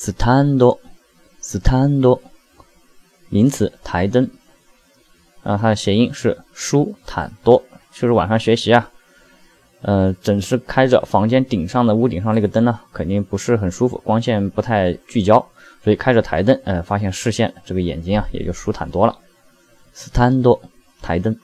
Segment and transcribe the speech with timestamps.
[0.00, 2.20] stand，stand，
[3.28, 4.30] 名词，台灯。
[5.42, 7.62] 然后它的谐音是舒坦多，
[7.92, 8.90] 就是晚上学习啊，
[9.82, 15.46] 呃，总是开着房间顶上的屋顶上那个灯呢，肯定不是很舒服，光线不太聚焦，
[15.84, 19.18] 所以开着台灯，呃，发现视线这个眼睛啊也就舒坦多了。
[19.94, 20.60] stand，
[21.02, 21.38] 台灯。